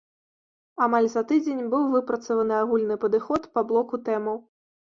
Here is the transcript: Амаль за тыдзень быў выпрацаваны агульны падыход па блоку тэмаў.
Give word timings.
Амаль 0.85 1.09
за 1.15 1.23
тыдзень 1.31 1.61
быў 1.75 1.83
выпрацаваны 1.95 2.57
агульны 2.63 2.99
падыход 3.07 3.49
па 3.57 3.69
блоку 3.71 4.05
тэмаў. 4.09 4.45